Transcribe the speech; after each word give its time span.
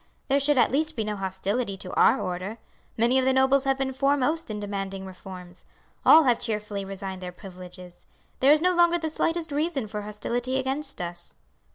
There 0.29 0.39
should 0.39 0.57
at 0.57 0.71
least 0.71 0.95
be 0.95 1.03
no 1.03 1.15
hostility 1.15 1.77
to 1.77 1.93
our 1.93 2.19
order. 2.19 2.57
Many 2.97 3.19
of 3.19 3.25
the 3.25 3.31
nobles 3.33 3.65
have 3.65 3.77
been 3.77 3.93
foremost 3.93 4.49
in 4.49 4.59
demanding 4.59 5.05
reforms. 5.05 5.63
All 6.03 6.23
have 6.23 6.39
cheerfully 6.39 6.83
resigned 6.83 7.21
their 7.21 7.31
privileges. 7.31 8.07
There 8.39 8.51
is 8.51 8.63
no 8.63 8.73
longer 8.73 8.97
the 8.97 9.11
slightest 9.11 9.51
reason 9.51 9.87
for 9.87 10.01
hostility 10.01 10.57
against 10.57 11.01
us." 11.03 11.35